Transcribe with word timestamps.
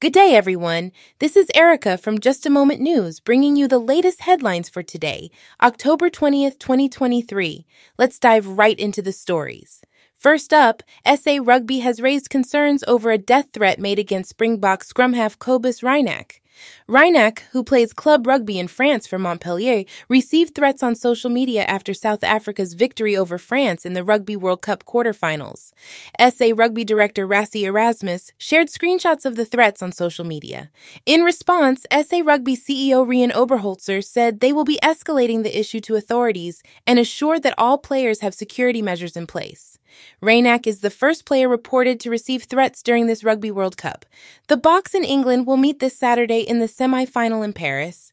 Good 0.00 0.14
day, 0.14 0.34
everyone. 0.34 0.92
This 1.18 1.36
is 1.36 1.50
Erica 1.54 1.98
from 1.98 2.20
Just 2.20 2.46
a 2.46 2.50
Moment 2.50 2.80
News, 2.80 3.20
bringing 3.20 3.56
you 3.56 3.68
the 3.68 3.78
latest 3.78 4.22
headlines 4.22 4.70
for 4.70 4.82
today, 4.82 5.30
October 5.60 6.08
20th, 6.08 6.58
2023. 6.58 7.66
Let's 7.98 8.18
dive 8.18 8.46
right 8.46 8.78
into 8.78 9.02
the 9.02 9.12
stories. 9.12 9.82
First 10.16 10.54
up, 10.54 10.82
SA 11.04 11.40
Rugby 11.42 11.80
has 11.80 12.00
raised 12.00 12.30
concerns 12.30 12.82
over 12.88 13.10
a 13.10 13.18
death 13.18 13.48
threat 13.52 13.78
made 13.78 13.98
against 13.98 14.30
Springbok 14.30 14.84
scrum 14.84 15.12
half 15.12 15.38
Cobus 15.38 15.82
Reinach. 15.82 16.39
Reinach, 16.88 17.40
who 17.52 17.62
plays 17.62 17.92
club 17.92 18.26
rugby 18.26 18.58
in 18.58 18.68
France 18.68 19.06
for 19.06 19.18
Montpellier, 19.18 19.84
received 20.08 20.54
threats 20.54 20.82
on 20.82 20.94
social 20.94 21.30
media 21.30 21.64
after 21.64 21.94
South 21.94 22.24
Africa's 22.24 22.74
victory 22.74 23.16
over 23.16 23.38
France 23.38 23.86
in 23.86 23.92
the 23.92 24.04
Rugby 24.04 24.36
World 24.36 24.62
Cup 24.62 24.84
quarterfinals. 24.84 25.72
SA 26.18 26.52
Rugby 26.54 26.84
director 26.84 27.26
Rassie 27.26 27.62
Erasmus 27.62 28.32
shared 28.38 28.68
screenshots 28.68 29.24
of 29.24 29.36
the 29.36 29.44
threats 29.44 29.82
on 29.82 29.92
social 29.92 30.24
media. 30.24 30.70
In 31.06 31.22
response, 31.22 31.86
SA 31.92 32.22
Rugby 32.24 32.56
CEO 32.56 33.06
Rian 33.06 33.32
Oberholzer 33.32 34.04
said 34.04 34.40
they 34.40 34.52
will 34.52 34.64
be 34.64 34.80
escalating 34.82 35.42
the 35.42 35.58
issue 35.58 35.80
to 35.80 35.96
authorities 35.96 36.62
and 36.86 36.98
assured 36.98 37.42
that 37.42 37.54
all 37.58 37.78
players 37.78 38.20
have 38.20 38.34
security 38.34 38.82
measures 38.82 39.16
in 39.16 39.26
place. 39.26 39.78
Reinach 40.22 40.66
is 40.66 40.80
the 40.80 40.90
first 40.90 41.24
player 41.24 41.48
reported 41.48 42.00
to 42.00 42.10
receive 42.10 42.44
threats 42.44 42.82
during 42.82 43.06
this 43.06 43.24
Rugby 43.24 43.50
World 43.50 43.76
Cup. 43.76 44.04
The 44.48 44.56
Boks 44.56 44.94
in 44.94 45.04
England 45.04 45.46
will 45.46 45.56
meet 45.56 45.78
this 45.78 45.96
Saturday 45.96 46.40
in 46.40 46.58
the 46.58 46.68
semi 46.68 47.04
final 47.04 47.42
in 47.42 47.52
Paris. 47.52 48.12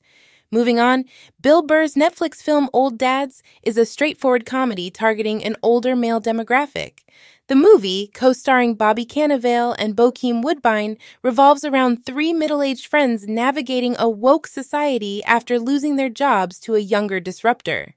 Moving 0.49 0.79
on, 0.79 1.03
Bill 1.41 1.61
Burr's 1.61 1.95
Netflix 1.95 2.41
film 2.41 2.69
Old 2.71 2.97
Dads 2.97 3.43
is 3.63 3.77
a 3.77 3.85
straightforward 3.85 4.45
comedy 4.45 4.89
targeting 4.89 5.43
an 5.43 5.57
older 5.61 5.93
male 5.93 6.21
demographic. 6.21 6.99
The 7.47 7.55
movie, 7.55 8.11
co 8.13 8.31
starring 8.31 8.75
Bobby 8.75 9.05
Cannavale 9.05 9.75
and 9.77 9.95
Bokeem 9.95 10.41
Woodbine, 10.41 10.97
revolves 11.21 11.65
around 11.65 12.05
three 12.05 12.31
middle 12.31 12.61
aged 12.61 12.87
friends 12.87 13.27
navigating 13.27 13.97
a 13.99 14.09
woke 14.09 14.47
society 14.47 15.21
after 15.25 15.59
losing 15.59 15.97
their 15.97 16.09
jobs 16.09 16.59
to 16.61 16.75
a 16.75 16.79
younger 16.79 17.19
disruptor. 17.19 17.95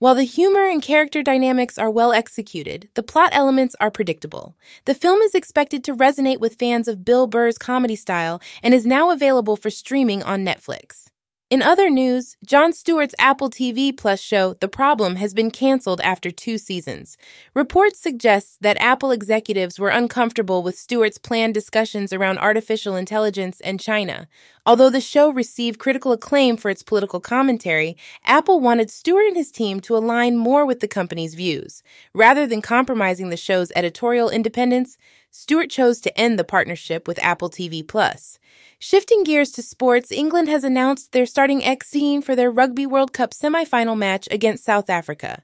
While 0.00 0.14
the 0.14 0.22
humor 0.22 0.64
and 0.64 0.80
character 0.80 1.24
dynamics 1.24 1.76
are 1.76 1.90
well 1.90 2.12
executed, 2.12 2.88
the 2.94 3.02
plot 3.02 3.30
elements 3.32 3.74
are 3.80 3.90
predictable. 3.90 4.56
The 4.84 4.94
film 4.94 5.20
is 5.22 5.34
expected 5.34 5.82
to 5.84 5.94
resonate 5.96 6.38
with 6.38 6.54
fans 6.54 6.86
of 6.86 7.04
Bill 7.04 7.26
Burr's 7.26 7.58
comedy 7.58 7.96
style 7.96 8.40
and 8.62 8.72
is 8.72 8.86
now 8.86 9.10
available 9.10 9.56
for 9.56 9.70
streaming 9.70 10.22
on 10.22 10.44
Netflix. 10.44 11.08
In 11.50 11.62
other 11.62 11.88
news, 11.88 12.36
Jon 12.44 12.74
Stewart's 12.74 13.14
Apple 13.18 13.48
TV 13.48 13.96
Plus 13.96 14.20
show 14.20 14.52
The 14.60 14.68
Problem 14.68 15.16
has 15.16 15.32
been 15.32 15.50
canceled 15.50 15.98
after 16.02 16.30
two 16.30 16.58
seasons. 16.58 17.16
Reports 17.54 17.98
suggest 17.98 18.60
that 18.60 18.78
Apple 18.78 19.12
executives 19.12 19.80
were 19.80 19.88
uncomfortable 19.88 20.62
with 20.62 20.78
Stewart's 20.78 21.16
planned 21.16 21.54
discussions 21.54 22.12
around 22.12 22.36
artificial 22.36 22.96
intelligence 22.96 23.62
and 23.62 23.80
China. 23.80 24.28
Although 24.66 24.90
the 24.90 25.00
show 25.00 25.30
received 25.30 25.78
critical 25.78 26.12
acclaim 26.12 26.58
for 26.58 26.70
its 26.70 26.82
political 26.82 27.18
commentary, 27.18 27.96
Apple 28.26 28.60
wanted 28.60 28.90
Stewart 28.90 29.24
and 29.24 29.36
his 29.36 29.50
team 29.50 29.80
to 29.80 29.96
align 29.96 30.36
more 30.36 30.66
with 30.66 30.80
the 30.80 30.86
company's 30.86 31.32
views. 31.32 31.82
Rather 32.12 32.46
than 32.46 32.60
compromising 32.60 33.30
the 33.30 33.38
show's 33.38 33.72
editorial 33.74 34.28
independence, 34.28 34.98
Stewart 35.30 35.68
chose 35.68 36.00
to 36.00 36.18
end 36.18 36.38
the 36.38 36.44
partnership 36.44 37.06
with 37.06 37.22
Apple 37.22 37.50
TV 37.50 37.86
Plus. 37.86 38.38
Shifting 38.78 39.24
gears 39.24 39.50
to 39.52 39.62
sports, 39.62 40.10
England 40.10 40.48
has 40.48 40.64
announced 40.64 41.12
they're 41.12 41.26
starting 41.26 41.62
X 41.62 41.88
Scene 41.88 42.22
for 42.22 42.34
their 42.34 42.50
Rugby 42.50 42.86
World 42.86 43.12
Cup 43.12 43.34
semi-final 43.34 43.94
match 43.94 44.26
against 44.30 44.64
South 44.64 44.88
Africa. 44.88 45.42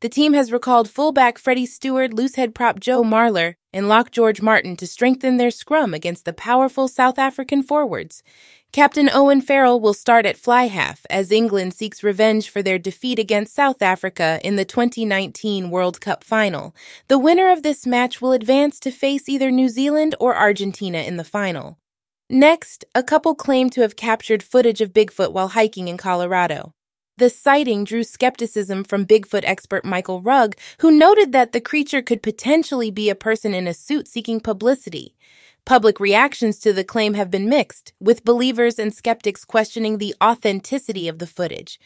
The 0.00 0.08
team 0.08 0.34
has 0.34 0.52
recalled 0.52 0.90
fullback 0.90 1.38
Freddie 1.38 1.66
Steward, 1.66 2.12
loosehead 2.12 2.54
prop 2.54 2.78
Joe 2.78 3.02
Marler, 3.02 3.54
and 3.72 3.88
lock 3.88 4.10
George 4.10 4.40
Martin 4.40 4.76
to 4.76 4.86
strengthen 4.86 5.36
their 5.36 5.50
scrum 5.50 5.94
against 5.94 6.24
the 6.24 6.32
powerful 6.32 6.88
South 6.88 7.18
African 7.18 7.62
forwards. 7.62 8.22
Captain 8.74 9.08
Owen 9.14 9.40
Farrell 9.40 9.78
will 9.78 9.94
start 9.94 10.26
at 10.26 10.36
fly 10.36 10.64
half 10.64 11.06
as 11.08 11.30
England 11.30 11.74
seeks 11.74 12.02
revenge 12.02 12.50
for 12.50 12.60
their 12.60 12.76
defeat 12.76 13.20
against 13.20 13.54
South 13.54 13.80
Africa 13.80 14.40
in 14.42 14.56
the 14.56 14.64
2019 14.64 15.70
World 15.70 16.00
Cup 16.00 16.24
final. 16.24 16.74
The 17.06 17.16
winner 17.16 17.52
of 17.52 17.62
this 17.62 17.86
match 17.86 18.20
will 18.20 18.32
advance 18.32 18.80
to 18.80 18.90
face 18.90 19.28
either 19.28 19.52
New 19.52 19.68
Zealand 19.68 20.16
or 20.18 20.34
Argentina 20.34 20.98
in 20.98 21.18
the 21.18 21.22
final. 21.22 21.78
Next, 22.28 22.84
a 22.96 23.04
couple 23.04 23.36
claim 23.36 23.70
to 23.70 23.82
have 23.82 23.94
captured 23.94 24.42
footage 24.42 24.80
of 24.80 24.92
Bigfoot 24.92 25.30
while 25.30 25.50
hiking 25.50 25.86
in 25.86 25.96
Colorado. 25.96 26.72
The 27.16 27.30
sighting 27.30 27.84
drew 27.84 28.02
skepticism 28.02 28.82
from 28.82 29.06
Bigfoot 29.06 29.44
expert 29.44 29.84
Michael 29.84 30.20
Rugg, 30.20 30.56
who 30.80 30.90
noted 30.90 31.30
that 31.30 31.52
the 31.52 31.60
creature 31.60 32.02
could 32.02 32.24
potentially 32.24 32.90
be 32.90 33.08
a 33.08 33.14
person 33.14 33.54
in 33.54 33.68
a 33.68 33.72
suit 33.72 34.08
seeking 34.08 34.40
publicity. 34.40 35.14
Public 35.66 35.98
reactions 35.98 36.58
to 36.58 36.74
the 36.74 36.84
claim 36.84 37.14
have 37.14 37.30
been 37.30 37.48
mixed, 37.48 37.94
with 37.98 38.22
believers 38.22 38.78
and 38.78 38.92
skeptics 38.92 39.46
questioning 39.46 39.96
the 39.96 40.14
authenticity 40.22 41.08
of 41.08 41.20
the 41.20 41.26
footage. 41.26 41.80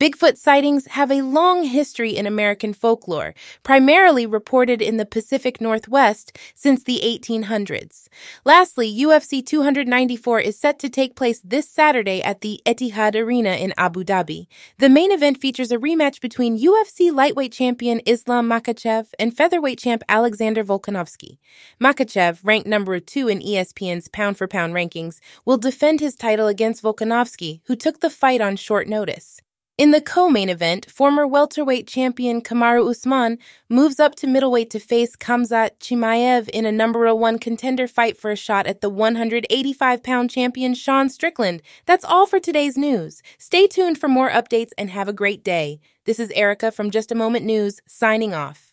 Bigfoot 0.00 0.36
sightings 0.36 0.86
have 0.88 1.10
a 1.10 1.22
long 1.22 1.64
history 1.64 2.16
in 2.16 2.26
American 2.26 2.72
folklore, 2.74 3.32
primarily 3.62 4.26
reported 4.26 4.82
in 4.82 4.98
the 4.98 5.06
Pacific 5.06 5.60
Northwest 5.60 6.36
since 6.54 6.82
the 6.82 7.00
1800s. 7.04 8.08
Lastly, 8.44 8.92
UFC 8.92 9.44
294 9.44 10.40
is 10.40 10.58
set 10.58 10.78
to 10.80 10.88
take 10.88 11.16
place 11.16 11.40
this 11.44 11.68
Saturday 11.68 12.22
at 12.22 12.40
the 12.40 12.60
Etihad 12.66 13.14
Arena 13.14 13.52
in 13.52 13.72
Abu 13.78 14.04
Dhabi. 14.04 14.46
The 14.78 14.88
main 14.88 15.12
event 15.12 15.40
features 15.40 15.70
a 15.72 15.78
rematch 15.78 16.20
between 16.20 16.58
UFC 16.58 17.12
lightweight 17.12 17.52
champion 17.52 18.00
Islam 18.04 18.48
Makhachev 18.48 19.08
and 19.18 19.36
featherweight 19.36 19.78
champ 19.78 20.02
Alexander 20.08 20.64
Volkanovski. 20.64 21.38
Makhachev, 21.80 22.40
ranked 22.42 22.66
number 22.66 22.98
2 23.24 23.28
in 23.28 23.40
ESPN's 23.40 24.08
pound 24.08 24.36
for 24.36 24.46
pound 24.46 24.74
rankings, 24.74 25.18
will 25.46 25.56
defend 25.56 26.00
his 26.00 26.14
title 26.14 26.46
against 26.46 26.82
Volkanovski, 26.82 27.60
who 27.64 27.74
took 27.74 28.00
the 28.00 28.10
fight 28.10 28.42
on 28.42 28.56
short 28.56 28.86
notice. 28.86 29.40
In 29.76 29.90
the 29.90 30.00
co-main 30.00 30.50
event, 30.50 30.88
former 30.90 31.26
welterweight 31.26 31.88
champion 31.88 32.42
Kamaru 32.42 32.88
Usman 32.88 33.38
moves 33.68 33.98
up 33.98 34.14
to 34.16 34.26
middleweight 34.26 34.70
to 34.70 34.78
face 34.78 35.16
Khamzat 35.16 35.78
Chimaev 35.80 36.48
in 36.50 36.64
a 36.66 36.70
number 36.70 37.12
one 37.14 37.38
contender 37.38 37.88
fight 37.88 38.16
for 38.16 38.30
a 38.30 38.36
shot 38.36 38.66
at 38.66 38.82
the 38.82 38.90
185-pound 38.90 40.30
champion 40.30 40.74
Sean 40.74 41.08
Strickland. 41.08 41.60
That's 41.86 42.04
all 42.04 42.26
for 42.26 42.38
today's 42.38 42.76
news. 42.76 43.22
Stay 43.38 43.66
tuned 43.66 43.98
for 43.98 44.08
more 44.08 44.30
updates 44.30 44.70
and 44.78 44.90
have 44.90 45.08
a 45.08 45.12
great 45.12 45.42
day. 45.42 45.80
This 46.04 46.20
is 46.20 46.30
Erica 46.32 46.70
from 46.70 46.90
Just 46.90 47.10
a 47.10 47.16
Moment 47.16 47.44
News, 47.44 47.80
signing 47.86 48.34
off. 48.34 48.63